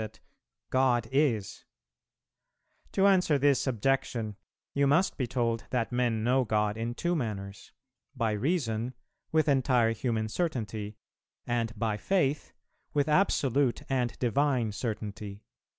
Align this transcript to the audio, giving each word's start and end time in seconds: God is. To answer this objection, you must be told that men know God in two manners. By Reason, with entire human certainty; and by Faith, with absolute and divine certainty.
God 0.71 1.07
is. 1.11 1.63
To 2.93 3.05
answer 3.05 3.37
this 3.37 3.67
objection, 3.67 4.35
you 4.73 4.87
must 4.87 5.15
be 5.15 5.27
told 5.27 5.65
that 5.69 5.91
men 5.91 6.23
know 6.23 6.43
God 6.43 6.75
in 6.75 6.95
two 6.95 7.15
manners. 7.15 7.71
By 8.15 8.31
Reason, 8.31 8.95
with 9.31 9.47
entire 9.47 9.91
human 9.91 10.27
certainty; 10.27 10.97
and 11.45 11.77
by 11.77 11.97
Faith, 11.97 12.51
with 12.95 13.07
absolute 13.07 13.83
and 13.91 14.17
divine 14.17 14.71
certainty. 14.71 15.43